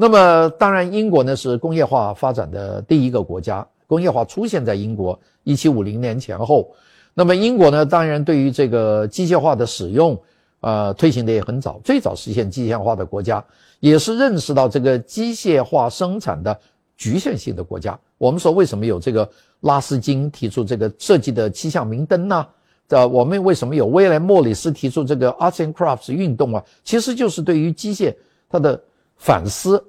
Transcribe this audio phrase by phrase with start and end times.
[0.00, 6.72] 那么当然，英国呢是工业化发展的第一个国家，工业化出现在英国一七五零年前后。
[7.14, 10.16] 那么英国呢，当然对于这个机械化的使用，
[10.60, 13.44] 呃，推行的也很早，最早实现机械化的国家，
[13.80, 16.56] 也是认识到这个机械化生产的
[16.96, 17.98] 局限性的国家。
[18.18, 19.28] 我们说为什么有这个
[19.62, 22.46] 拉斯金提出这个设计的七项明灯呢？
[22.86, 26.64] 这我们为什么有威廉莫里斯提出这个 Arts and Crafts 运动啊？
[26.84, 28.14] 其实就是对于机械
[28.48, 28.80] 它的
[29.18, 29.84] 反思。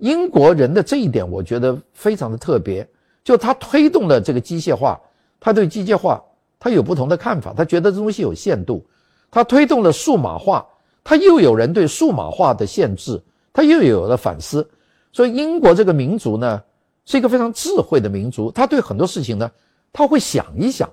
[0.00, 2.88] 英国人的这一点，我觉得非常的特别，
[3.22, 5.00] 就他推动了这个机械化，
[5.38, 6.22] 他对机械化。
[6.64, 8.86] 他有不同的看法，他觉得这东西有限度，
[9.32, 10.64] 他推动了数码化，
[11.02, 13.20] 他又有人对数码化的限制，
[13.52, 14.64] 他又有了反思。
[15.12, 16.62] 所以英国这个民族呢，
[17.04, 19.50] 是一个非常智慧的民族，他对很多事情呢，
[19.92, 20.88] 他会想一想。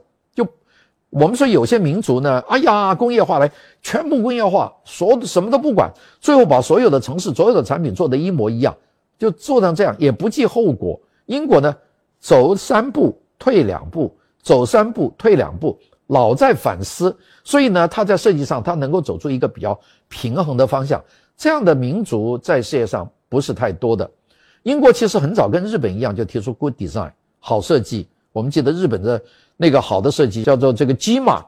[1.09, 8.76] 我们说有些民族呢，哎呀，工业化来，全部工业化，所有什么都不管，最后把所有的城市、所有的产品做得一模一样，
[9.18, 10.99] 就做成这样，也不计后果。
[11.26, 11.76] 英国呢，
[12.20, 14.16] 走三步退两步。
[14.41, 21.04] 走三步退两步，老在反思，所以呢，他在设计上他能够走出一个比较平衡的方向。
[21.35, 24.10] 这样的民族在世界上不是太多的。
[24.63, 28.07] 英国其实很早跟日本一样就提出 good design 好设计。
[28.32, 29.21] 我们记得日本的
[29.62, 31.43] 那个好的设计叫做这个 G mark，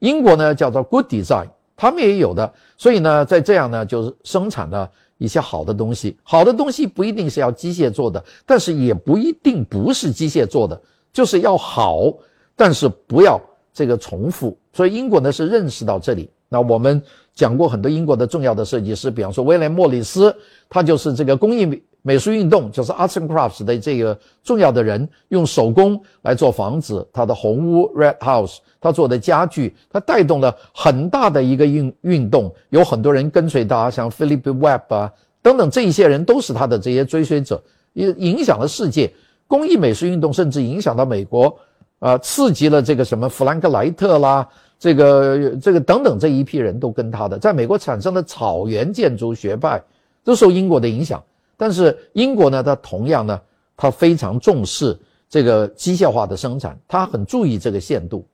[0.00, 2.52] 英国呢叫做 good design，他们也有的。
[2.76, 6.14] 所以呢，在这样呢就是生产了一些好的东西。
[6.22, 10.78] 好的东西不一定是要机械做的，但是也不一定不是机械做的，
[11.10, 12.12] 就是要好。
[12.54, 13.40] 但是不要
[13.72, 16.30] 这个重复，所以英国呢是认识到这里。
[16.48, 17.02] 那我们
[17.34, 20.32] 讲过很多英国的重要的设计师，比方说威廉莫里斯，
[20.68, 35.10] 他就是这个工艺美术运动，就是 Arts and Crafts 的这个重要的人，用手工来做房子，他的红屋 Red House，他做的家具，他带动了很大的一个运运动，有很多人跟随他，像 Philip Webb 啊
[35.40, 37.62] 等等这一些人都是他的这些追随者，
[37.94, 39.10] 也影响了世界
[39.46, 41.58] 工艺美术运动，甚至影响到美国。
[42.00, 44.46] 啊，刺激了这个什么弗兰克莱特啦，
[44.78, 49.82] 这个这个等等这一批人都跟他的，在美国产生的草原建筑学派
[50.22, 51.22] 都受英国的影响。
[51.56, 53.40] 但是英国呢，它同样呢，
[53.76, 54.98] 它非常重视
[55.28, 58.26] 这个机械化的生产，它很注意这个限度。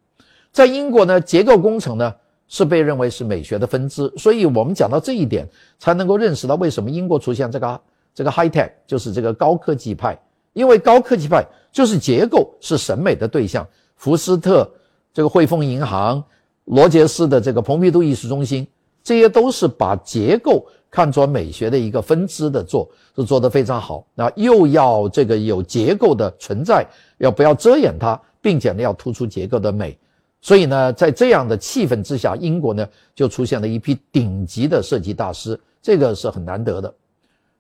[0.52, 2.14] 在英国呢，结构工程呢
[2.48, 5.48] 是被认为是美学的分支，所以我们讲到这一点，
[5.78, 7.80] 才能够认识到为什么英国出现这个
[8.14, 10.18] 这个 high tech，就是这个高科技派。
[10.52, 13.64] 因为高科技派就是结构是审美的对象，
[13.94, 14.68] 福斯特、
[15.14, 16.22] 这个汇丰银行、
[16.64, 18.66] 罗杰斯的这个蓬皮杜艺术中心，
[19.04, 24.04] 这些都是把结构看作美学的一个分支的做，是做得非常好。
[24.14, 26.84] 那又要这个有结构的存在，
[27.18, 29.96] 要不要遮掩它，并且呢要突出结构的美。
[30.40, 36.92] 所以呢，在这样的气氛之下，英国呢就出现了一批顶级的设计大师，这个是很难得的。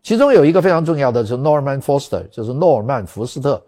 [0.02, 3.62] 其中有一个非常重要的，是 Norman Foster，就是诺尔曼·福斯特。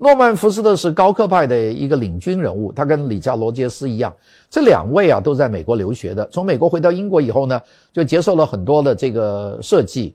[0.00, 4.14] 诺曼·福斯特是高科派的一个领军人物，他跟李加罗杰斯一样，
[4.48, 6.24] 这两位啊都在美国留学的。
[6.28, 7.60] 从美国回到英国以后呢，
[7.92, 10.14] 就接受了很多的这个设计。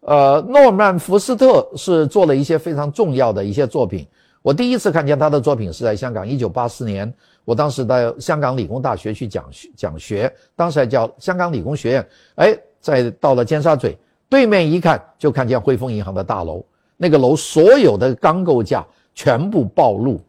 [0.00, 4.04] 呃，诺曼·福斯特是做了一些非常重要的一些作品。
[4.42, 9.44] 我第一次看见他的作品是在香港，一九八四年，我当时在香港理工大学去讲
[9.76, 12.08] 讲学，当时还叫香港理工学院。
[12.34, 13.96] 哎，再到了尖沙咀。
[14.28, 16.64] 对面一看就看见汇丰银行的大楼，
[16.96, 18.84] 那个楼所有的钢构架
[19.14, 20.20] 全部暴露，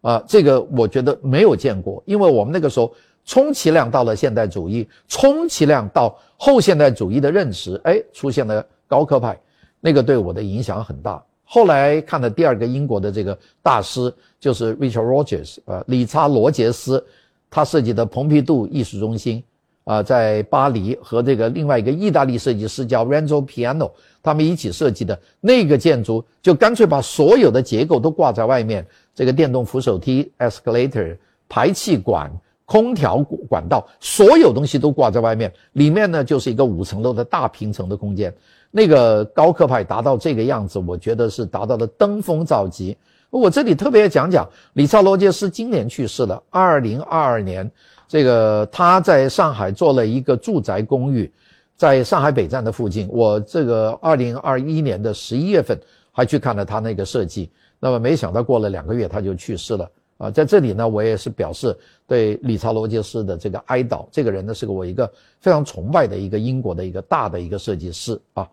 [0.00, 2.92] 啊，这个我觉得没有见过，因为我们那个时候
[3.24, 9.38] 充其量到了现代主义，充其量到后现代主义的认识，哎，出现了高科派，
[9.80, 11.22] 那个对我的影响很大。
[11.44, 17.04] 后来看的第二个英国的这个大师就是 Richard Rogers，啊，理查罗杰斯，
[17.50, 19.42] 他设计的蓬皮杜艺术中心。
[19.84, 23.90] 啊，在巴黎和这个另外一个意大利设计师叫 Renzo Piano，
[24.22, 31.16] 他们一起设计的那个建筑，就干脆把所有的结构都挂在外面，这个电动扶手梯 （escalator）、
[31.48, 32.30] 排气管、
[32.64, 38.32] 空调管道，所有东西都挂在外面，里面呢就是一个五层楼的大平层的空间。
[38.70, 42.96] 那个高科派达到这个样子，我觉得是达到了登峰造极。
[43.30, 47.68] 我这里特别讲讲，理查罗杰斯今年去世了，二零二二年。
[48.12, 51.32] 这个他在上海做了一个住宅公寓，
[51.78, 53.08] 在上海北站的附近。
[53.10, 55.80] 我这个二零二一年的十一月份
[56.10, 57.50] 还去看了他那个设计，
[57.80, 60.30] 那么没想到过了两个月他就去世了啊！
[60.30, 61.74] 在这里呢，我也是表示
[62.06, 64.06] 对理查罗杰斯的这个哀悼。
[64.12, 65.10] 这个人呢，是个我一个
[65.40, 68.46] 非常崇拜的一个英国的一个大的一个设计师啊。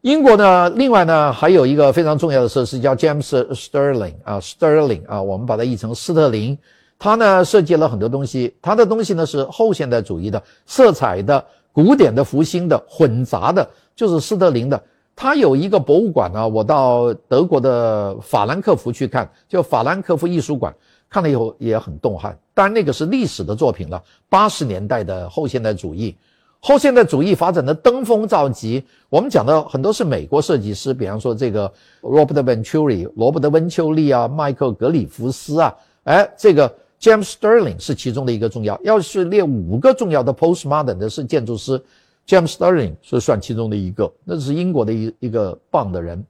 [0.00, 6.58] 英国呢，另外呢还有一个非常重要的设计师叫 James Sterling 啊，Sterling 啊，我们把它译成斯特林。
[6.98, 14.82] 他呢设计了很多东西，他的东西呢是后现代主义的、色彩的、古典的、复兴的、混杂的，就是斯特林的。
[15.14, 20.74] 他有一个博物馆呢，我到德国的法兰克福去看，就法兰克福艺术馆，
[21.08, 22.38] 看了以后也很动撼。
[22.54, 26.16] 当然那个是历史的作品了，八十年代的后现代主义。
[26.60, 38.78] 后现代主义发展的登峰造极，我们讲的很多是美国设计师，比方说这个 Robert Venturi、罗伯特温丘利啊、迈克格里夫斯啊，哎，这个 James Sterling 是其中的一个重要。
[38.82, 41.82] 要是列五个重要的 Postmodern 的是建筑师
[42.26, 46.24] ，James Sterling 是算其中的一个，那是英国的一一个棒的人。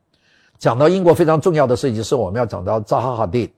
[0.59, 3.53] 讲到英国非常重要的设计师，我们要讲到扎哈·哈蒂。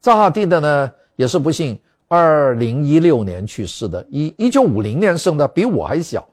[0.00, 1.78] 扎哈·哈蒂的呢，也是不幸。
[2.08, 6.24] 二零一六年去世的，一一九五零年生的，比我还小。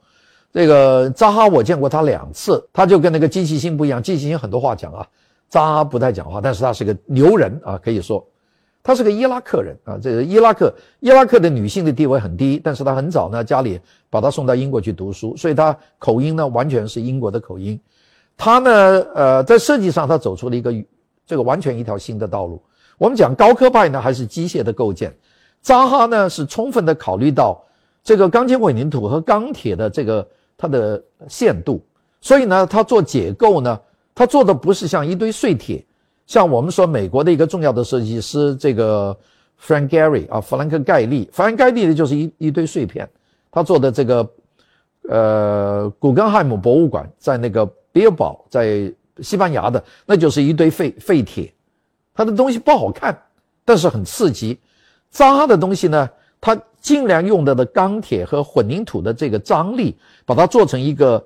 [0.52, 5.08] 这个扎哈我见过他两次，他就跟那个机器星不一样，机器星很多话讲啊，
[5.50, 8.24] 扎哈不太讲话，但是他是个牛人啊，可以说，
[8.84, 9.98] 他是个伊拉克人啊。
[9.98, 17.80] 这个伊拉克，伊拉克的女性的地位很低，但是他很早呢，家里把他送到英国去读书，所以他口音呢完全是英国的口音。
[18.36, 18.72] 他呢，
[19.16, 20.72] 呃，在设计上他走出了一个
[21.26, 22.62] 这个完全一条新的道路。
[22.98, 25.16] 我们讲高科派呢，还是机械的构建？
[25.62, 27.64] 扎哈呢是充分的考虑到
[28.04, 30.28] 这个钢筋混凝土和钢铁的这个
[30.58, 31.82] 它的限度，
[32.20, 33.80] 所以呢，他做结构呢，
[34.14, 35.86] 他做的不是像一堆碎铁，
[36.34, 39.16] 像我们说美国的一个重要的设计师这个
[39.62, 43.08] Frank Gehry 啊，弗兰克盖利，弗兰盖利的就是一一堆碎片，
[43.52, 44.28] 他做的这个
[45.08, 51.54] 呃古根海姆博物馆在那个比尔堡，在西班牙的，那就是一堆废废铁，
[52.16, 53.16] 他的东西不好看，
[53.64, 54.58] 但是很刺激。
[55.12, 56.10] 扎的东西呢，
[56.42, 59.96] 它尽量用到的钢铁和混凝土的这个张力，
[60.26, 61.24] 把它做成一个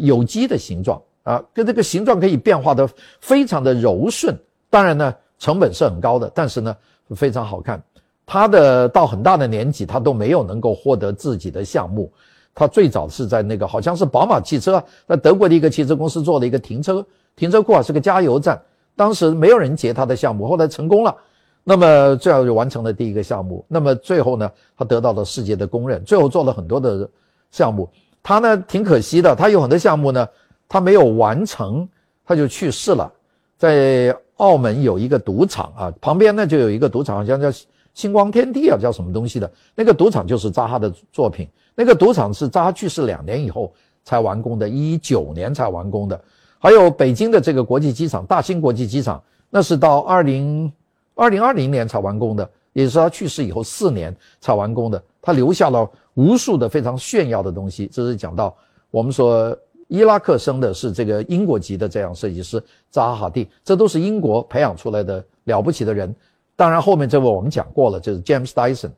[0.00, 2.90] 有机的形状啊，跟这个形状可以变化的
[3.20, 4.36] 非常的柔顺。
[4.70, 6.76] 当然呢，成本是很高的，但是呢，
[7.14, 7.82] 非常好看。
[8.26, 12.12] 他的到很大的年纪，他都没有能够获得自己的项目。
[12.54, 17.06] 他最早是在那个好像是宝马汽车，在德国的一个汽车公司做了一个停车
[17.36, 18.60] 停车库啊，是个加油站。
[18.96, 21.16] 当时没有人接他的项目，后来成功了。
[21.62, 23.64] 那么最后就完成了第一个项目。
[23.68, 26.02] 那么最后呢，他得到了世界的公认。
[26.04, 27.08] 最后做了很多的
[27.50, 27.88] 项目，
[28.22, 30.28] 他呢挺可惜的，他有很多项目呢，
[30.68, 31.88] 他没有完成，
[32.26, 33.10] 他就去世了。
[33.56, 37.48] 在澳门有一个赌场啊，旁边呢就有一个赌场，好像叫
[37.94, 39.48] 星光天地啊，叫什么东西的？
[39.76, 41.48] 那个赌场就是扎哈的作品。
[41.76, 46.20] 那个赌场是扎哈去世两年以后才完工的，一九年才完工的。
[46.58, 50.72] 还有北京的这个国际机场，大兴国际机场，那是到二零。
[51.20, 55.02] 二零二零年才完工的，也是他去世以后四年才完工的。
[55.20, 57.88] 他留下了无数的非常炫耀的东西。
[57.92, 58.56] 这是讲到
[58.92, 59.58] 我们说
[59.88, 66.14] 伊拉克生的是这个英国籍的这样设计师扎哈蒂，这都是英国培养出来的了不起的人。
[66.54, 68.90] 当然后面这位我们讲过了，就是 James Dyson。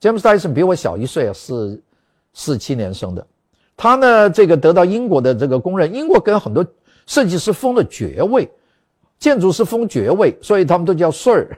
[0.00, 1.80] James Dyson 比我小一岁啊，是
[2.32, 3.26] 四七年生的。
[3.76, 6.64] 他呢，这个得到英国的这个公认，英国跟很多
[7.06, 8.48] 设计师封了爵位。
[9.18, 11.48] 建筑师封爵位，所以他们都叫 Sir。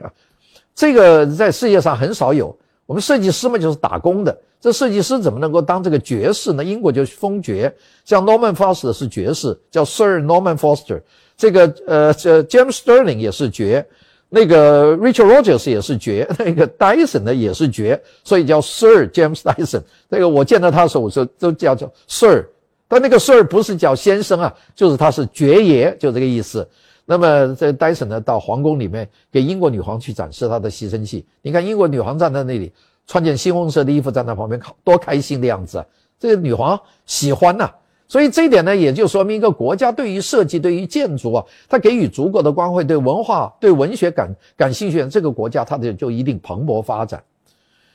[0.73, 2.57] 这个在世界上很少有。
[2.91, 4.37] 我们设计师嘛，就是打工的。
[4.59, 6.61] 这设计师怎么能够当这个爵士呢？
[6.61, 7.73] 英国就是封爵，
[8.03, 11.01] 像 Norman Foster 是爵士，叫 Sir Norman Foster。
[11.37, 13.87] 这个呃，这 James Sterling 也是爵，
[14.27, 19.83] 那个 Richard Rogers 也是爵， 那个 Dyson 呢也是爵，所以叫 Sir James Dyson。
[20.09, 22.43] 那个我见到他的时候，我说都叫叫 Sir，
[22.89, 26.67] 但那个 Sir 不是叫先生啊，就是他是爵爷，就这个意思。
[27.11, 31.25] 那么这戴森呢，到皇宫里面给英国女皇去展示他的吸尘器。
[31.41, 32.71] 你看英国女皇站在那里，
[33.05, 35.85] 穿件猩红色的衣服站在旁边，多开心的样子啊！
[36.17, 37.69] 这个女皇喜欢呐。
[38.07, 47.21] 所以这一点呢，也就说明一个国家对于设计、对于建筑啊，它给予足够的光辉，对文化、对文学感感兴趣，这个国家它的就一定蓬勃发展。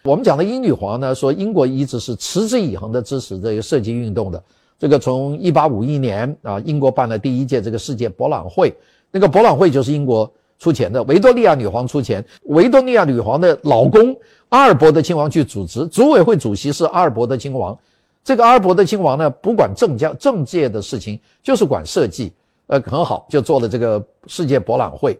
[0.02, 4.42] 我们讲的英女皇呢，说英国一直是持之以恒的支持这个设计运动的。
[4.78, 8.70] 这个从一八五一年啊，英国办了第一届这个世界博览会。
[9.10, 14.16] 那个博览会就是英国出钱的，维多利亚女皇出钱，维多利亚女皇的老公
[14.48, 17.76] 阿尔伯特亲王去组织，组委会主席是阿尔伯特亲王。
[18.24, 22.32] 这个阿尔伯特亲王呢，不管政教政界的事情，就是管设计，
[22.66, 25.16] 呃，很好，就做了这个世界博览会。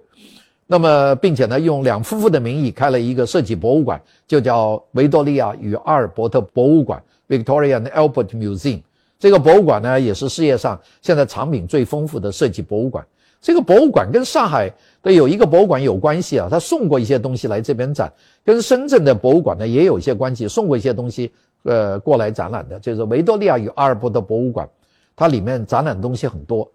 [0.66, 8.82] 那么，并且呢，用两夫妇的名义开了一个设计博物馆，就叫维多利亚与阿尔伯特博物馆 （Victoria and Albert Museum）。
[9.20, 13.06] 这个博物馆呢，也是世界上现在藏品最丰富的设计博物馆。
[13.40, 18.12] 这个博物馆跟上海的有一个博物馆有关系啊，他送过一些东西来这边展，
[18.44, 21.30] 跟深圳的博物馆呢也有一些关系，送过一些东西，
[21.62, 24.68] 呃，过来展览的，就是维多利亚与阿尔伯特博物馆，
[25.14, 26.68] 它里面展览东西很多，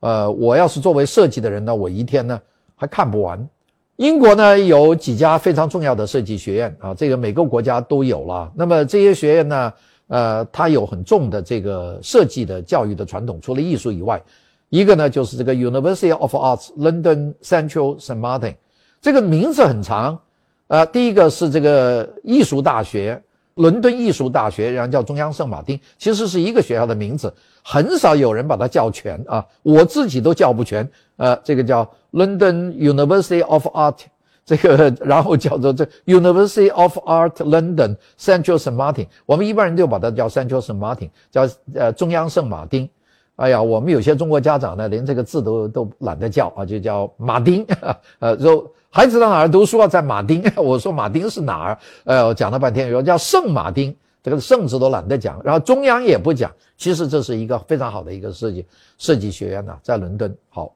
[0.00, 2.40] 呃，我要是作为设计的人呢，我一天呢
[2.74, 3.48] 还看不完。
[3.96, 8.50] 英国呢有几家非常重要的设计学院啊，这个每个国家都有了。
[8.56, 9.72] 那么这些学院呢，
[10.08, 14.20] 呃，它有很重的这个设计的教育的传统，除了艺术以外。
[14.68, 18.54] 一个呢就是这个 University of Arts London Central St Martin，
[19.00, 20.18] 这个名字很长，
[20.66, 23.22] 呃，第一个是这个艺术大学，
[23.54, 27.32] 伦敦艺术大学，然后叫中央圣马丁，其实是一个学校的名字，
[27.62, 33.98] 很少有人把它叫全啊，我自己都叫不全，呃，这个叫 London University of Art，
[34.44, 42.88] 这个然后叫做这 University of Art London Central St Martin，我们一般人就把它叫 Central St Martin，叫呃中央圣马丁。
[43.36, 47.66] 哎呀，我们有些中国家长呢，连这个字都都懒得叫啊，就叫马丁。
[48.18, 50.42] 呃，说孩子到哪儿读书啊，在马丁。
[50.56, 51.78] 我说马丁是哪儿？
[52.04, 55.38] 呃，讲了半天，说叫圣马丁，这个圣字都懒得讲。
[55.44, 56.50] 然后中央也不讲。
[56.78, 58.64] 其实这是一个非常好的一个设计
[58.96, 60.34] 设计学院呢，在伦敦。
[60.48, 60.74] 好，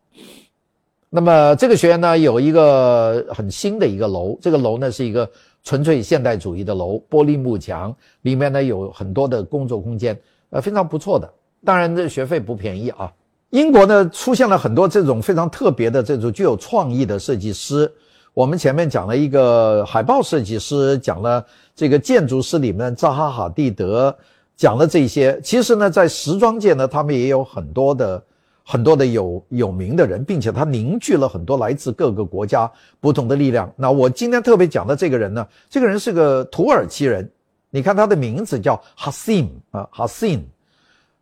[1.08, 5.26] 那么这个学院呢，有一个很新的一个楼，这个楼呢是一个
[5.62, 10.18] 纯粹现代主义的楼，玻璃幕墙，里面呢有很多的工作空间，
[10.50, 11.30] 呃，非常不错的。
[11.64, 13.12] 当然，这学费不便宜啊。
[13.50, 17.90] 英国呢，出现了很多这种非常特别的、这种具有创意的设计师。
[18.32, 24.16] 我们前面讲了一个海报设计师，讲了这个建筑师里面扎哈·哈蒂德，
[24.56, 25.38] 讲了这些。
[25.42, 28.22] 其实呢，在时装界呢，他们也有很多的、
[28.64, 33.70] 很多的有有名的人，并且他凝聚了很多来自各个国家不同的力量。
[33.76, 37.28] 那我今天特别讲的这个人呢，这个人是个土耳其人。
[37.68, 40.42] 你看他的名字叫 Hasim 啊，Hasim。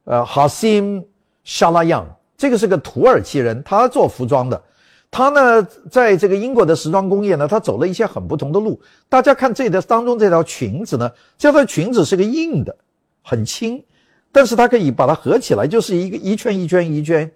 [0.08, 1.02] 呃，哈辛·
[1.44, 2.02] 沙拉扬，
[2.34, 4.58] 这个是个土耳其人，他做服装的。
[5.10, 8.80] 他呢，在这个英国的时装工业呢，他走了一些很不同的路。
[9.06, 12.74] 大家看这条当中这条裙子呢，这条裙子是个硬的，
[13.22, 13.84] 很轻，
[14.32, 17.30] 但是它可以把它合起来，就是一个一圈一圈一圈，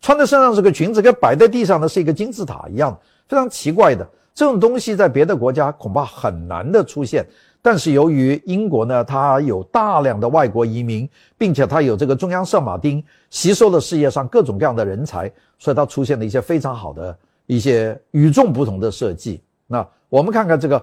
[0.00, 4.04] 穿在身上这个裙子跟摆在地上的是一个金字塔一样，非常奇怪的。
[4.34, 7.24] 这种东西在别的国家恐怕很难的出现。
[7.66, 19.40] 但是由于英国呢，它有大量的外国移民，并且它有这个中央圣马丁吸收了世界上各种各样的人才，所以它出现了一些非常好的一些与众不同的设计。
[19.66, 20.80] 那我们看看这个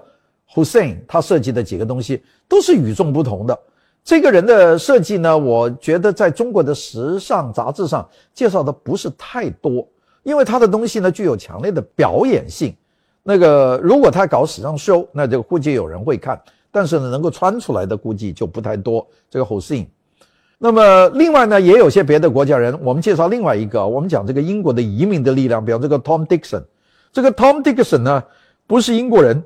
[0.52, 3.58] Hussein，他设计的几个东西都是与众不同的。
[4.04, 9.88] 这个人的设计呢，我觉得在中国的时尚杂志上介绍的不是太多，
[10.22, 12.76] 因为他的东西呢具有强烈的表演性。
[13.22, 16.38] 那个如果他搞时尚秀，那就估计有人会看。
[16.74, 19.06] 但是呢，能够穿出来的估计就不太多。
[19.30, 19.86] 这个 Hussein，
[20.58, 22.76] 那么另外呢，也有些别的国家人。
[22.82, 26.64] 我们介绍另外一个，我们讲这个英国的移民的力量，比方这个 Tom Dixon。
[27.12, 28.24] 这个 Tom Dixon 呢，
[28.66, 29.40] 不是英国人，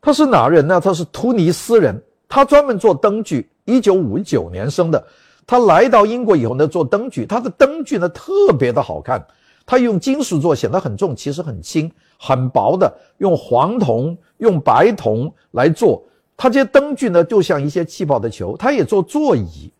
[0.00, 0.80] 他是哪人呢？
[0.80, 5.06] 他是突尼斯人，他专门做灯具，一九五九年生的。
[5.46, 9.24] 他来到英国以后呢，做灯具，他的灯具呢特别的好看。
[9.64, 16.02] 他用金属做，显得很重，其实很轻，很薄的，用黄铜、用白铜来做。
[16.36, 18.56] 他这些灯具呢，就像一些气泡的球。
[18.56, 19.70] 他也做座椅，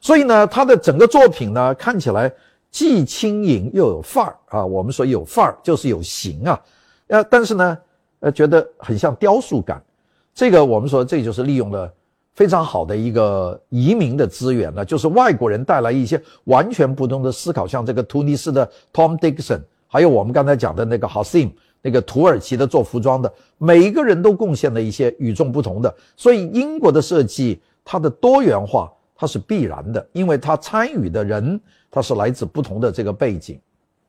[0.00, 2.32] 所以呢，他的整个作品呢，看起来
[2.70, 4.64] 既轻盈又有范儿啊。
[4.64, 6.60] 我们说有范儿就是有型啊，
[7.08, 7.78] 呃，但是呢，
[8.20, 9.82] 呃，觉得很像雕塑感。
[10.34, 11.92] 这个我们说这就是利用了
[12.34, 21.50] 非常好的一个移民的资源了，就是外国人带来一些完全不同的思考，像这个突尼斯的 Tom Dixon，还有我们刚才讲的那个 Hassim。
[21.82, 31.60] 那个土耳其的做服装的，每一个人都贡献了一些与众不同的，所以英国的设计它的多元化它是必然的，因为它参与的人
[31.90, 33.60] 他是来自不同的这个背景。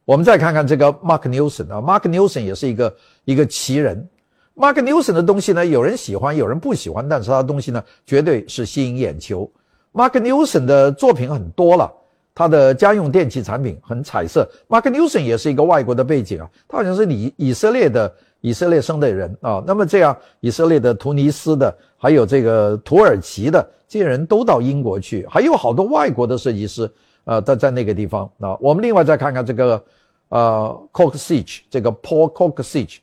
[0.06, 4.08] 我们再看看这个 Mark Newson 啊，Mark Newson 也是一个一个奇人。
[4.56, 9.50] Mark Newson 的东西呢，有人喜欢，有人不喜欢，但是他的东西呢，绝对是吸引眼球。
[9.94, 11.92] Mark Newson 的作品很多了。
[12.36, 14.50] 他的家用电器产品很彩色。
[14.68, 18.12] Mark Newson 也是一个外国的背景啊，他好像是以以色列的
[18.42, 19.63] 以色列生的人啊。
[19.68, 26.92] 那么这样，以色列的、突尼斯的，还有这个土耳其的这些人都到英国去，还有好多外国的设计师
[27.24, 28.58] 啊，在在那个地方啊。
[28.60, 29.84] 我们另外再看看这个
[30.30, 32.98] 呃 c o k s i c h 这个 Paul cock sich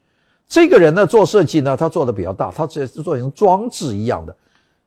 [0.48, 4.34] 这个人呢做设计呢，他做的比较大，他这是做成装置一样的。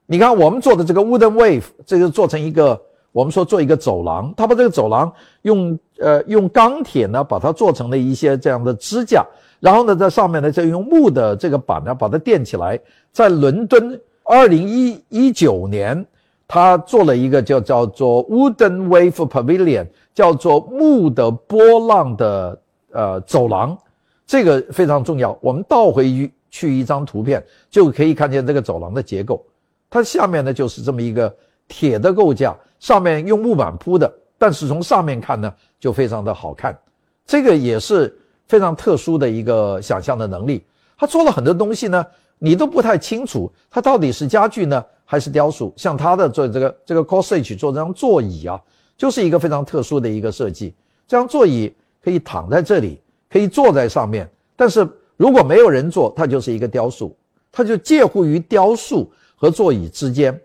[0.06, 2.78] 你看我们做的这个 Wooden Wave，这个做成一个。
[3.14, 5.10] 我们说做一个走廊，他把这个走廊
[5.44, 9.26] 用呃用钢铁呢把它做成了一些这样的支架，
[9.60, 12.78] 然后呢在上面呢再用木的这个板呢把它垫起来。
[13.12, 16.04] 在伦敦，二零一一九年，
[16.48, 22.60] 他做了一个叫叫做 Wooden Wave Pavilion，叫做木的波浪的
[22.92, 23.78] 呃走廊，
[24.26, 25.38] 这个非常重要。
[25.40, 29.46] 我们倒回去去一张图片，就可以看见这个走廊的结构。
[29.88, 31.32] 它下面呢就是这么一个
[31.68, 32.56] 铁的构架。
[32.80, 36.78] 上面用木板铺的，但是从上面看呢，就非常的好看。
[37.26, 38.14] 这个也是
[38.46, 40.66] 非常特殊的一个想象的能力。
[40.98, 42.06] 他做了很多东西呢，
[42.38, 45.74] 你都不太清楚，它到底是家具呢，还是雕塑。
[45.78, 48.62] 像他的做这个这个 c o s a g e 做这张座椅啊，
[48.98, 50.76] 就是一个非常特殊的一个设计。
[51.08, 54.30] 这张座椅可以躺在这里，可以坐在上面。
[54.58, 57.16] 但是如果没有人坐，它就是一个雕塑，
[57.50, 60.38] 它就介乎于雕塑和座椅之间。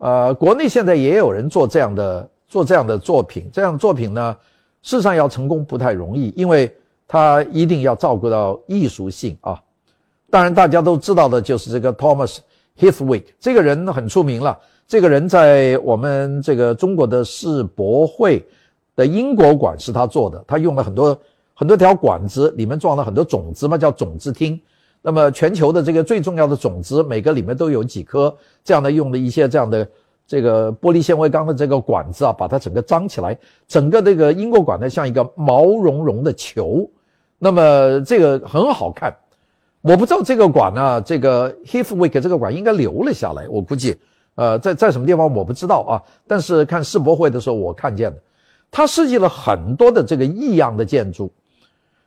[0.00, 4.34] 呃，国内现在也有人做这样的做这样的作品，这样的作品呢，
[4.80, 6.74] 事实上要成功不太容易，因为
[7.06, 9.60] 它一定要照顾到艺术性啊。
[10.30, 12.38] 当然，大家都知道的就是这个 Thomas
[12.78, 14.58] Heathwick 这个人很出名了。
[14.88, 18.42] 这个人在我们这个中国的世博会
[18.96, 21.20] 的英国馆是他做的，他用了很多
[21.52, 24.58] 很多条管子，里面装了很多种子嘛，叫种子厅。
[25.02, 29.88] 那么全球的这个最重要的种子，每个里面都有几颗这样的，用的一些这样的
[30.26, 36.88] 这个玻璃纤维钢的这个管子啊，把它整个张起来，整个这个英国馆呢像一个毛茸茸的球，
[37.38, 39.14] 那么这个很好看。
[39.82, 43.96] 我不知道这个馆呢，这个 h e a t w i c k 这个馆应该留了下来，我估计。
[44.36, 48.18] 呃，在在什么地方我不知道啊，但是看世博会的时候我看见的，
[48.70, 51.30] 它设计了很多的这个异样的建筑。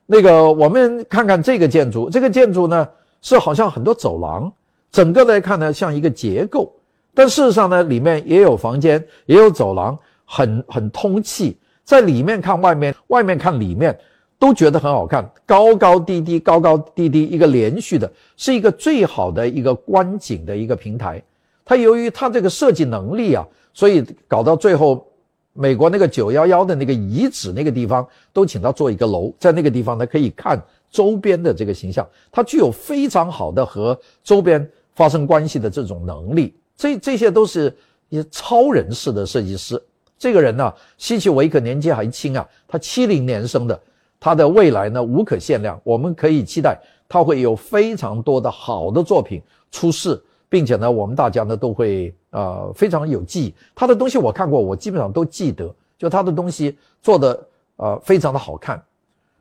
[0.05, 2.87] 那个我们看看这个建筑，这个建筑呢
[3.21, 4.51] 是好像很多走廊，
[4.91, 6.71] 整个来看呢像一个结构，
[7.13, 11.57] 但事实上呢里面也有房间，也有走廊，很很通气。
[11.85, 13.93] 在里面看外面，外面看里面，
[14.39, 21.21] 都觉得很好看，高高低低，高高低低，一个连续的，是一个最好的一个观景的一个平台。
[21.65, 25.05] 它由于它这个设计能力啊，所以搞到最后，
[25.53, 36.55] 美国那个九幺幺的那个遗址那个地方都请他做一个楼，在那个地方呢可以看周边的这个形象，它具有非常好的和周边发生关系的这种能力。
[36.75, 37.73] 这这些都是
[38.09, 39.81] 一些超人式的设计师。
[40.17, 43.79] 这个人呢，希奇维克年纪还轻啊，他七零年生的，
[44.19, 49.41] 他的未来呢无可限量，我们可以期待他会有非常多的好的作品
[49.71, 50.21] 出世。
[50.49, 53.53] 并且呢，我们大家呢都会呃非常有记忆。
[53.73, 55.73] 他的东西我看过，我基本上都记得。
[55.97, 57.47] 就他的东西做的
[57.77, 58.83] 呃非常的好看。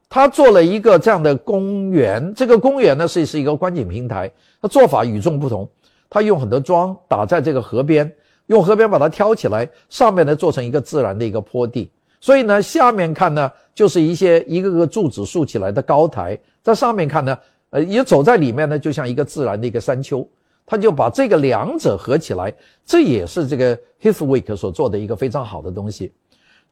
[0.08, 4.30] 他做了一个这样的公园，这个公园呢是是一个观景平台。
[4.60, 5.68] 他做法与众不同，
[6.08, 8.14] 他用很多桩打在这个河边，
[8.46, 11.90] 用河边把它挑起来，上面呢做成一个自然的一个坡地。
[12.20, 17.36] 所以呢，下面看呢就是一些一个个柱子竖起来的高台，在上面看呢，
[17.70, 20.24] 呃，也走在里面呢，就像一个自然的一个山丘。
[20.64, 22.52] 他就把这个两者合起来，
[22.84, 26.12] 这也是这个 h i s w i c k 所做的一个非常好的东西。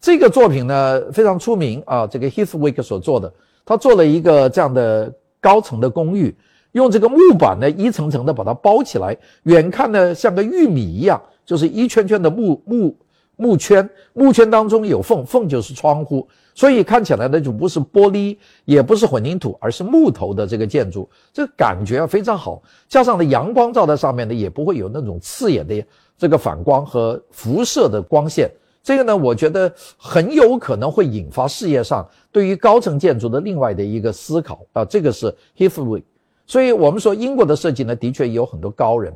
[0.00, 3.32] 这个作品呢非常出名啊，这个 h i s w i c k 所做的，
[3.64, 6.34] 他做了一个这样的高层的公寓，
[6.72, 12.96] 用这个木板呢一层层的把它包起来，远看呢像个玉米一样，就是一圈圈的木木
[13.40, 16.28] 木圈，木圈当中有缝，缝就是窗户。
[16.54, 22.62] 所以看起来呢，就不是玻璃，也不是混凝土，而是木头的这个建筑，这个感觉非常好。
[22.86, 25.82] 加上呢，阳光照在上面呢，也不会有那种刺眼的
[26.18, 28.50] 这个反光和辐射的光线。
[28.82, 34.84] 这个呢，我觉得很有可能会引发事业上对于高层建筑的另外的一个思考啊。
[34.84, 36.04] 这个是 h i f f w a y。
[36.46, 39.14] 所以我们说英国的设计呢，的确有很多高人。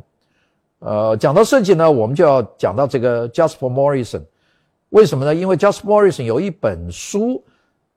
[0.81, 4.23] 呃，讲到设计呢，我们就要讲到这个 Jasper Morrison。
[4.91, 5.35] 为什么呢？
[5.35, 7.43] 因为 Jasper Morrison 有一本书，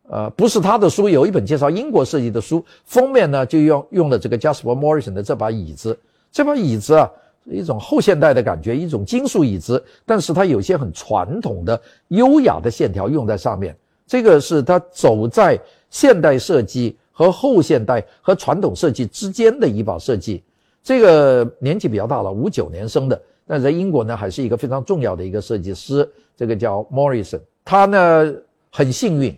[0.09, 5.97] 呃，不是他的书，有一本介绍英国设计的书，封面呢就用用了这个 Jasper Morrison 的这把椅子。
[6.31, 7.11] 这把椅子啊，
[7.45, 13.75] 一种后现代的感觉，一种金属椅子，但是它有些很传统的优雅的线条用在上面。
[14.05, 15.59] 这个是他走在
[15.89, 20.41] 现代设计和后现代和传统设计之间的一把设计。
[20.83, 23.21] 这个年纪比较大了，五九年生的。
[23.45, 27.39] 但在英国呢，还是一个非常重要的一个设计师，这个叫 Morrison。
[27.63, 28.33] 他呢
[28.71, 29.37] 很幸运，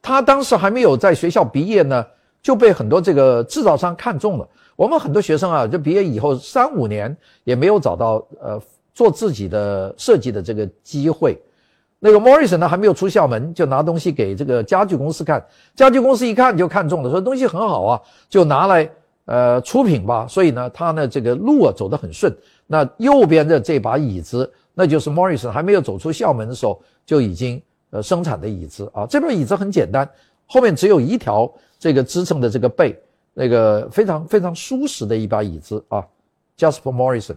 [0.00, 2.06] 他当时还没有在学校毕业呢，
[2.42, 4.48] 就被很多这个制造商看中了。
[4.76, 8.58] 我们很多学生啊，就毕业以后三五年也没有找到呃
[8.94, 11.38] 做自己的设计的这个机会。
[11.98, 15.44] 那个 Morrison 呢还没有出校门，就拿东西给这个家具公司看，
[15.76, 18.00] 家具公司一看就看中了，说东西很好啊，
[18.30, 18.90] 就拿来
[19.30, 20.26] 呃出品吧。
[20.28, 22.34] 所以呢，他呢这个路啊走得很顺。
[22.66, 29.06] 那右边的这把椅子，那就是 Morrison 还没有走出校门的时候就已经呃生产的椅子啊。
[29.06, 30.08] 这把椅子很简单，
[30.46, 32.96] 后面只有一条这个支撑的这个背，
[33.34, 36.04] 那个非常非常舒适的一把椅子啊。
[36.58, 37.36] Jasper Morrison，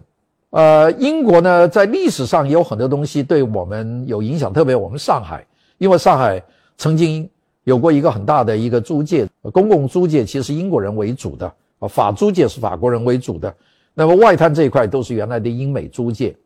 [0.50, 5.46] 呃，英国呢在历史上有很多东西对我们有影响，特别我们上海，
[5.78, 6.42] 因为上海
[6.76, 7.26] 曾经
[7.64, 11.50] 有过一个很大的一个租界，公共租界其实英国人为主的
[11.88, 13.54] 法租界是法国人为主的。
[13.94, 16.36] 那么外滩这一块都是原来的英美租界，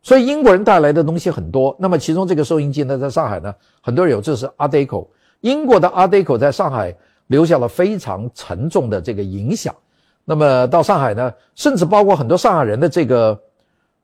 [0.00, 1.74] 所以英国人带来的东西很多。
[1.78, 5.08] 那么其中这个收音机呢，在上海呢，很多人有，这是 Art Deco。
[5.40, 6.94] 英国的 Art Deco 在上海
[7.26, 9.74] 留下了非常沉重的这个影响。
[10.24, 13.40] 那么到上海呢，甚至包括很多上海人的这个，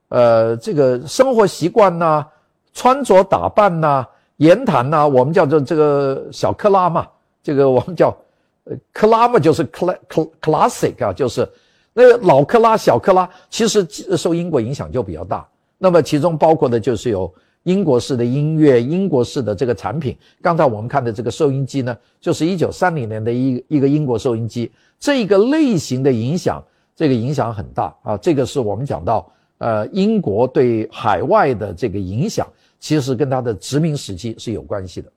[0.09, 2.27] 呃，这个生活习惯呐、
[2.73, 4.05] 穿着打扮呐、
[4.39, 7.07] 言谈呐，我们叫做这个小克拉嘛，
[7.43, 8.17] 这个我们叫
[8.65, 9.97] 呃克拉嘛，就是 cla
[10.41, 11.49] classic 啊，就是
[11.93, 15.47] 那个老克拉、小克拉，其实受英国影响就比较大。
[15.79, 17.33] 那么其中包括的就是有
[17.65, 20.17] 英国式的音乐、英国式的这个产品。
[20.41, 26.63] 刚才我们看的这个收音机呢，就是一九三零年的一一个英国收音机，这个类型的影响，
[26.95, 28.17] 这个影响很大啊。
[28.17, 32.47] 这个是我们讲到，呃，英国对海外的这个影响，
[32.81, 35.11] 其实跟它的殖民时期是有关系的。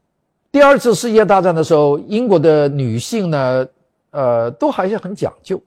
[0.58, 3.67] 第二次世界大战的时候，英国的女性呢，
[4.10, 5.62] 呃，都还是很讲究，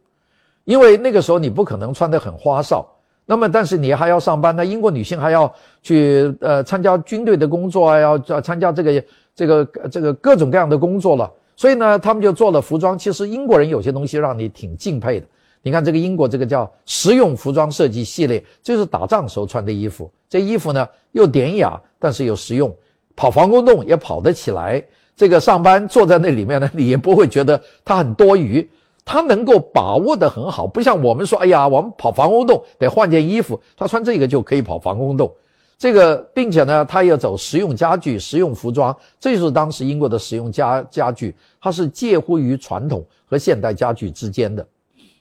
[0.64, 2.84] 因为那个时候你不可能穿得很花哨，
[3.24, 12.98] 那么但是你还要上班，那英国女性还要去呃参加军队的工作啊，要要参加这个这个这个各种各样的工作了，所以呢，他们就做了服装。
[12.98, 15.26] 其实英国人有些东西让你挺敬佩的，
[15.62, 22.74] 你看这个英国这个叫实用服装设计系列，就是打仗时候穿的衣服，这衣服呢又典雅，但是又实用。
[23.20, 24.82] 跑防空洞也跑得起来，
[25.14, 28.66] 这个上班坐在那里面呢，你也不会觉得它很多余，
[29.04, 35.30] 它能够把握得很好，不像我们说，哎呀，我们跑防空洞得换件衣服，他穿这个就可以跑防空洞，
[35.76, 44.66] 这个并且呢，他要走实用家具、实用服装，这就是当时英国的实用家家具，它是介乎于传统和现代家具之间的。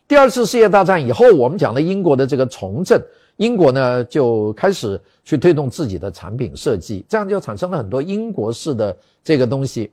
[0.07, 2.97] 第二次世界大战以后，我们讲的英国的这个重振。
[3.39, 9.89] 英国呢就开始去推动自己的产品设计，这样就产生了很多英国式的这个东西。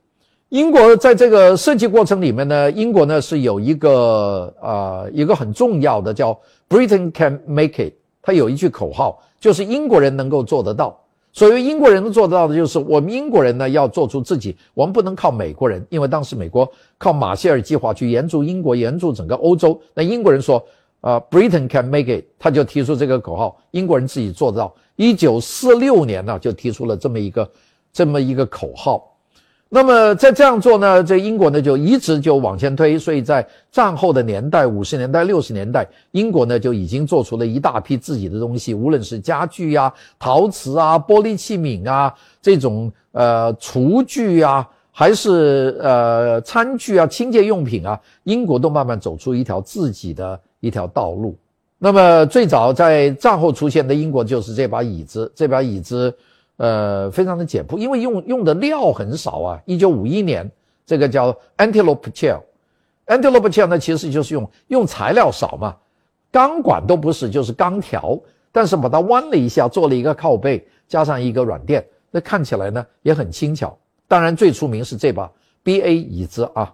[0.49, 10.99] 英国在这个设计过程里面呢，英国呢是有一个啊一个很重要的叫 “Britain can make it”，它有一句口号，就是英国人能够做得到。
[11.31, 19.79] 所谓英国人能做得到的，就是我们英国人呢要做出自己，我们不能靠美国人，因为当时美国靠马歇尔计划去援助英国，援助整个欧洲。
[19.93, 20.61] 那英国人说。
[21.01, 24.73] 啊，Britain can make it，他就提出这个口号，英国人自己做得到。
[24.95, 27.49] 一九四六年呢，就提出了这么一个
[27.93, 29.13] 这么一个口号。
[29.69, 32.97] 那么在这样做呢，这英国呢就一直就往前推。
[32.97, 50.39] 所以在战后的年代，五十年代、六十年代，英国呢就已经做出了一大批自己的东西，无论是家具呀、陶瓷啊、玻璃器皿啊这种呃厨具啊，还是呃餐具啊、清洁用品啊，英国都慢慢走出一条自己的。
[50.59, 51.37] 一条道路。
[51.79, 56.11] 那么最早在战后出现的英国就是这把椅子，这把椅子，
[56.55, 59.61] 呃，非常的简朴，因为用用的料很少啊。
[59.65, 60.49] 一九五一年，
[60.87, 65.75] 这个叫 Antelope Chair，Antelope Chair 呢其实就是用用材料少嘛，
[66.31, 68.19] 钢管都不是，就是钢条，
[68.51, 73.77] 但是把它弯了一下，做了一个靠背，加上一个软垫，那看起来呢也很轻巧。
[74.07, 75.31] 当然最出名是这把
[75.63, 76.73] BA 椅子啊。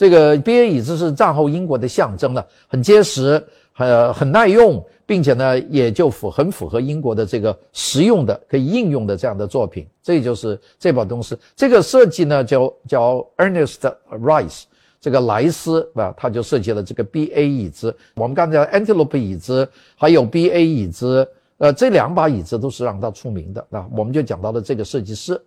[0.00, 3.38] 这个 B A 椅子是战后英国的象征了，很结实，
[3.70, 9.86] 很很耐用，并且呢，也就符很符合英国的这个实用的可以应用的这样的作品。
[10.02, 11.36] 这就是这把东西。
[11.54, 14.62] 这个设计呢，叫叫 Ernest Rice，
[15.02, 17.94] 这个莱斯啊，他就设计了这个 B A 椅子。
[18.14, 23.86] 我们刚才 Antelope 椅子，还有 B A 椅子，呃，这两把椅子都是让他出名的啊。
[23.94, 25.38] 我们就讲到了这个设计师。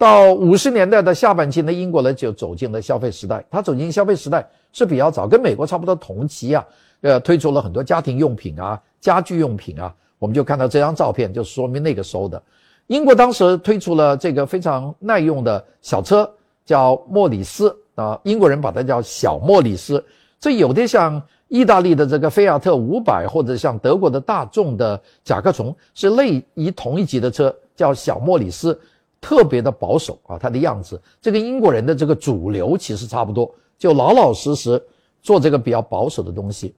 [0.00, 3.44] 到五十年代的下半期呢，英国呢就走进了消费时代。
[3.50, 6.64] 它走进消费时代是比较早，跟美国差不多同期啊。
[7.02, 9.94] 呃，推出了很多家庭用品啊、家具用品啊。
[10.18, 12.42] 我们就看到这张照片，就说明那个时候的
[12.86, 16.26] 英国当时推出了这个非常耐用的小车，
[16.64, 18.18] 叫莫里斯啊。
[18.22, 20.02] 英国人把它叫小莫里斯。
[20.38, 28.80] 这有点像意大利的这个菲亚特五百，或者像德国的大众的甲壳虫，是类于同一级的车，叫小莫里斯。
[29.20, 34.82] 特别的保守啊，他的样子，这跟英国人的这个主流其实差不多，就老老实实
[35.20, 36.74] 做这个比较保守的东西。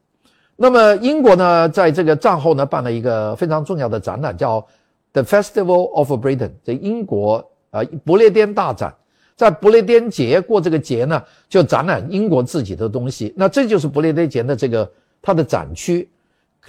[0.56, 4.64] 那么英国呢，在这个战后呢，办了一个非常重要的展览，叫
[5.12, 8.94] The Festival of Britain，这英国啊不列颠大展，
[9.34, 13.32] 在不列颠节过这个节呢，就展览英国自己的东西。
[13.36, 14.90] 那这就是不列颠节的这个
[15.22, 16.08] 它的展区，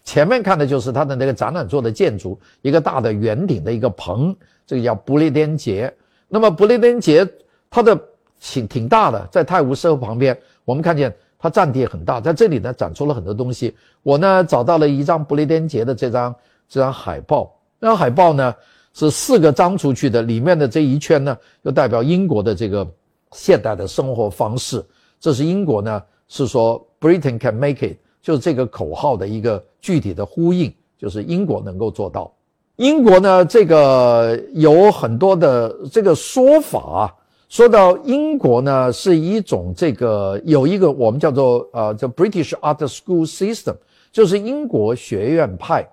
[0.04, 4.36] 前面看的就是它的那个展览做的建筑，一个大的圆顶的一个棚。
[4.66, 5.94] 这个叫不列颠节，
[6.30, 7.28] 那么不列颠节
[7.70, 8.00] 它的
[8.40, 13.76] 挺挺大的，在泰晤士河旁边，我们看见它占地很大，在这里呢展出了很多东西。
[14.04, 16.34] 我呢找到了一张不列颠节的这张
[16.70, 18.56] 这张海报，那张海报呢
[18.94, 22.90] 是四个张出去的，里面的这一圈呢就代表英国的这个
[23.34, 24.82] 现代的生活方式。
[25.20, 32.34] 这是英国呢是说 Britain can make it，就是这个口号的一个具体的呼应，就是英国能够做到。
[32.78, 37.14] 英国呢，这个有很多的这个说法啊，
[37.50, 43.76] 说到英国呢是一种这个有一个我们叫做呃叫 British Art School System，
[44.12, 45.88] 就是英国学院派。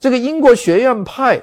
[0.00, 1.40] 这个英国学院派，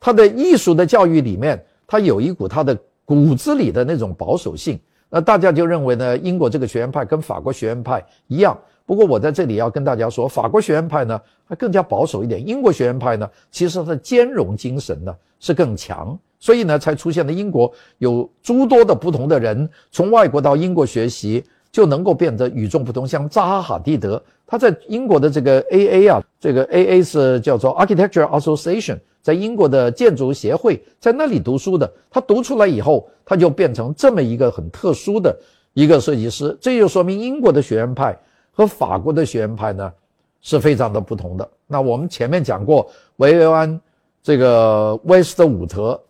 [0.00, 4.78] 它的艺术的教育里面，它有一股它的骨子里的那种保守性。
[5.10, 8.58] 那大家就认为呢，英国这个学院派跟法国学院派一样。
[8.84, 23.06] 不过我在这里要跟大家说，法国学院派呢还更加保守一点，英国学院派呢其实它的兼容精神呢是更强，所以呢才出现了英国有诸多的不同的人从外国到英国学习，就能够变得与众不同。
[23.06, 28.98] 像扎哈·哈蒂德，他在英国的这个 AA 啊，这个 AA 是叫做 Architecture Association。
[29.22, 35.38] 在英国的建筑协会，在那里读书的，他读出来以后，他就变成这么一个很特殊的
[35.74, 36.58] 一个设计师。
[36.60, 38.18] 这就说明英国的学院派
[38.52, 39.92] 和法国的学院派呢
[40.40, 41.48] 是非常的不同的。
[41.66, 42.86] 那我们前面讲过，
[43.16, 43.80] 维维安
[44.22, 46.00] 这个威斯特伍特，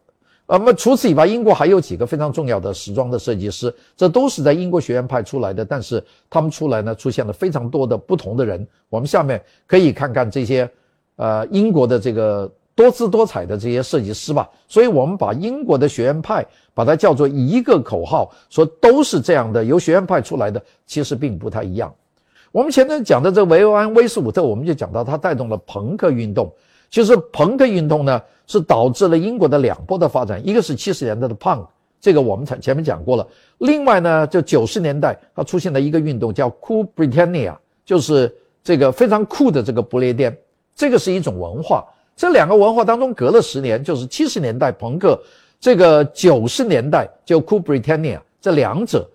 [0.46, 5.64] 那么除此以外，英国还有几个非常重要的时装的设计师，这都是在英国学院派出来的。
[5.64, 8.66] 但是他们出来呢，出现了非常多的不同的人。
[8.88, 10.70] 我们下面可以看看这些，
[11.16, 12.50] 呃，英国的这个。
[12.74, 21.94] 多姿多彩的这些设计师吧，所以我们把英国的学院派把它叫做一个口号，说都是这样的，由学院派出来的，其实并不太一样。
[22.52, 26.52] 我们前面讲的这维欧安威斯伍特，我们就讲到他带动了朋克运动。
[26.90, 31.66] 其实朋克运动呢，是导致了英国的两波的发展，一个是七十年代的 punk，
[31.98, 33.26] 这个我们才前面讲过了。
[33.58, 40.36] 另外呢，就九十年代它出现了一个运动叫 Cool Britannia，就是这个非常酷的这个不列颠，
[40.76, 41.82] 这个是一种文化。
[42.14, 45.18] 这两个文化当中隔了十年，就是七十年代朋克，
[45.58, 49.08] 这个九十年代就 Cool Britannia 这两者。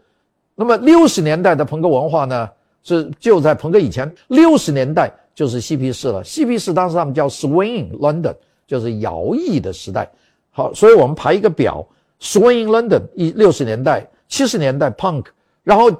[0.56, 2.50] 那么六十年代的朋克文化呢，
[2.96, 6.24] 是就在朋克以前，六十年代就是嬉皮士了。
[6.24, 8.34] 嬉皮士当时他们叫 Swing London，
[8.66, 10.10] 就是摇曳的时代。
[10.52, 11.86] 好，所以我们排一个表
[12.22, 15.26] ：Swing London 一六十年代，七十年代 Punk，
[15.64, 15.92] 然后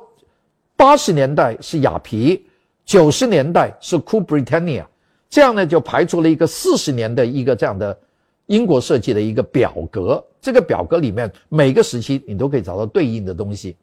[0.78, 2.48] 八十年代是雅皮，
[2.86, 4.86] 九十年代是 Cool Britannia。
[5.30, 8.00] 这样呢，就排出了一个四十年的一个这样的
[8.46, 10.24] 英国设计的一个表格。
[10.40, 13.76] 这个表格里面每个时期你都可以找到对应的东西。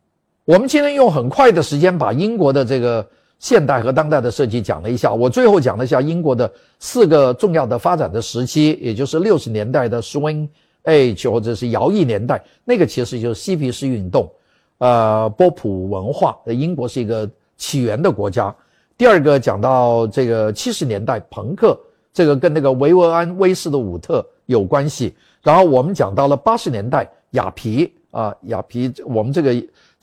[0.46, 3.06] 我们今天用很快的时间把英国的这个
[3.38, 5.10] 现代和当代的设计讲了一下。
[5.10, 10.46] 我最后讲了一下英国的四个重要的发展的时期，也就是六十年代的 Swing
[10.84, 14.30] Age 或者是摇曳年代，那个其实就是嬉皮士运动，
[14.76, 16.36] 呃，波普文化。
[16.44, 18.54] 英国是一个起源的国家。
[18.98, 21.74] 第二个讲到这个七十年代朋克，
[22.12, 25.14] 这个跟那个维维安威斯的伍特有关系。
[25.42, 29.54] 然后我们讲到了八十年代雅皮啊，雅皮，我们这个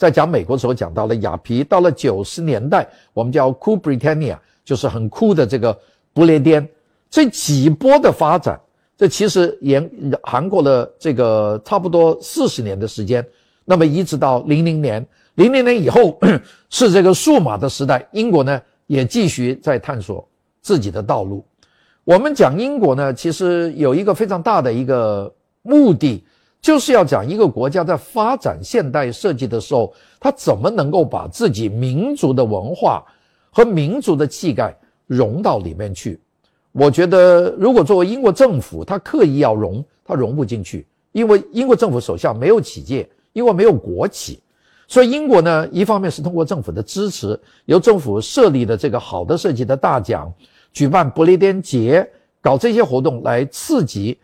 [0.02, 1.64] 在讲美国时候讲到了雅皮。
[1.64, 4.36] 到了九十年代，我们叫 Cool Britannia，
[4.66, 5.78] 就是很酷的这个
[6.12, 6.68] 不列颠。
[7.08, 8.60] 这几波的发展，
[8.98, 9.88] 这其实沿
[10.24, 13.24] 涵过了这个差不多四十年的时间。
[13.64, 16.20] 那么一直到零零年，零零年以后
[16.72, 18.60] 是这个数码的时代，英国呢？
[18.88, 20.28] 也继续在探索
[20.64, 21.46] 自己的道路。
[22.04, 26.26] 我们讲英国呢，其实有一个非常大的一个目的，
[26.62, 33.04] 就是要讲一个国家在发展现代设计的时候，它怎么能够把自己民族的文化
[33.50, 34.76] 和民族的气概
[35.08, 36.20] 融到里面去。
[36.72, 44.40] 我觉得，如果作为英国政府，它刻意要融，它融不进去，因为英国政府手下没有企业，因为没有国企。
[44.88, 50.32] 所以英国呢，一方面是通过政府的支持，由政府设立的这个好的设计的大奖，
[50.72, 52.08] 举办不列颠节，
[52.40, 54.16] 搞这些活动来刺激；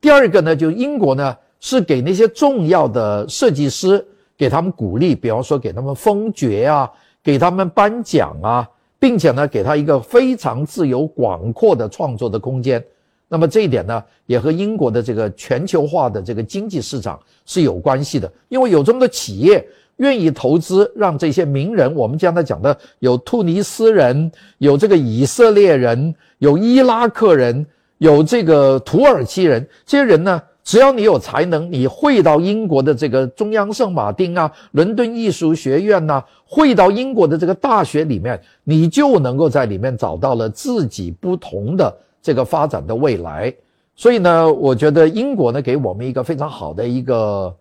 [0.00, 4.06] 第二个呢，就英国呢是给那些重要的设计师
[4.38, 6.88] 给他们鼓励，比方说给他们封爵啊，
[7.24, 8.68] 给他们颁奖啊，
[9.00, 12.80] 并且呢给他一个非常自由广阔的创作的空间。
[13.26, 19.66] 那么这一点呢，也和英国的这个全球化的这个经济市场是有关系的，因为有这么多企业。
[19.96, 27.64] 愿意投资，让这些名人，我们刚才讲的有突尼斯人，有这个以色列人，有伊拉克人，
[27.96, 43.54] 有这个土耳其人，这些人呢，只要你有才能，你会到英国的这个中央圣马丁啊，伦敦艺术学院呐，会到英国的这个大学里面，你就能够在里面找到了自己不同的这个发展的未来。
[43.94, 47.54] 所以呢，我觉得英国呢，给我们一个非常好的一个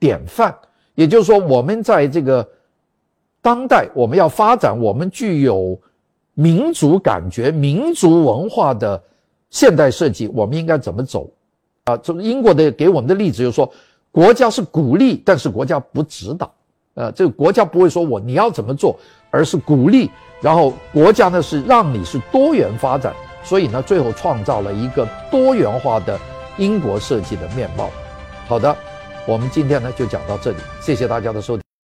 [0.00, 0.52] 典范。
[0.96, 2.46] 也就是说，我们在这个
[3.40, 5.80] 当代，我们要发展我们具有
[6.34, 9.00] 民族感觉、民族文化的
[9.48, 11.30] 现代设计，我们应该怎么走？
[11.84, 13.72] 啊，这英国的给我们的例子就是说，
[14.10, 16.52] 国家是鼓励，但是国家不指导。
[16.94, 18.98] 呃，这个国家不会说我你要怎么做，
[19.30, 26.18] 而是鼓励，然后国家呢是让你是多元发展，所以呢，最后创造了一个多元化的
[26.58, 27.90] 英国设计的面貌。
[28.46, 28.76] 好的。
[29.24, 31.71] 我们今天呢就讲到这里，谢谢大家的收听。